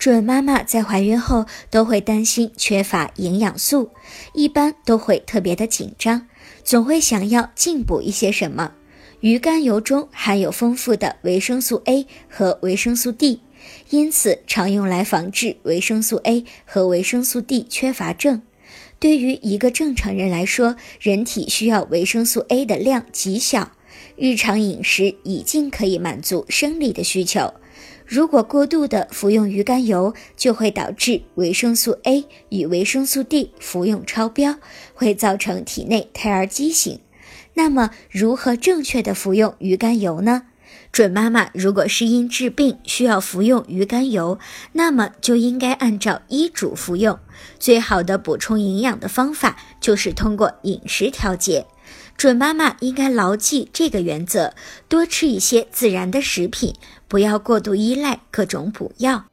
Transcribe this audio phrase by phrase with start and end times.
[0.00, 3.90] 准妈妈在怀孕后都会担心缺乏营养素，
[4.32, 6.26] 一般都会特别的紧张，
[6.64, 8.72] 总会想要进补一些什么。
[9.20, 13.42] 鱼肝油中含有丰富的维生素 A 和维生素 D，
[13.90, 18.40] 因此常用来防治维生素 A 和维生素 D 缺乏症。
[18.98, 23.72] 对于一个正常人来说，人体需要维生素 A 的量极小，
[24.16, 27.54] 日常饮食已经可以满足生理的需求。
[28.06, 34.56] 如果过度的服用鱼肝油，就会导致维生素 A 与维生素 D 服用超标，
[34.94, 36.98] 会造成体内胎儿畸形。
[37.54, 40.42] 那么，如何正确的服用鱼肝油呢？
[40.92, 44.40] 准妈妈如果是因治病需要服用鱼肝油，
[44.72, 47.16] 那么就应该按照医嘱服用。
[47.60, 51.66] 最好的补充营养的方法就是通过饮食调节。
[52.16, 54.54] 准妈妈应该牢记这个原则，
[54.88, 56.74] 多吃一些自然的食品，
[57.08, 59.24] 不要过度依赖各种补药。